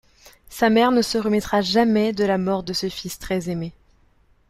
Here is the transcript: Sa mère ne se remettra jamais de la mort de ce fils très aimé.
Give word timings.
Sa 0.49 0.71
mère 0.71 0.91
ne 0.91 1.03
se 1.03 1.19
remettra 1.19 1.61
jamais 1.61 2.11
de 2.11 2.23
la 2.23 2.39
mort 2.39 2.63
de 2.63 2.73
ce 2.73 2.89
fils 2.89 3.19
très 3.19 3.51
aimé. 3.51 3.71